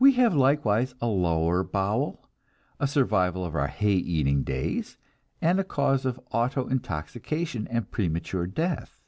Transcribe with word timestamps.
We 0.00 0.14
have 0.14 0.34
likewise 0.34 0.92
a 1.00 1.06
lower 1.06 1.62
bowel, 1.62 2.28
a 2.80 2.88
survival 2.88 3.44
of 3.44 3.54
our 3.54 3.68
hay 3.68 3.92
eating 3.94 4.42
days, 4.42 4.96
and 5.40 5.60
a 5.60 5.62
cause 5.62 6.04
of 6.04 6.18
autointoxication 6.32 7.68
and 7.70 7.88
premature 7.88 8.48
death. 8.48 9.00